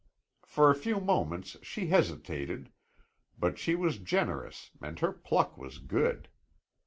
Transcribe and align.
For 0.43 0.71
a 0.71 0.75
few 0.75 0.99
moments 0.99 1.57
she 1.61 1.89
hesitated, 1.89 2.71
but 3.37 3.59
she 3.59 3.75
was 3.75 3.99
generous 3.99 4.71
and 4.81 4.97
her 4.97 5.11
pluck 5.11 5.55
was 5.59 5.77
good. 5.77 6.27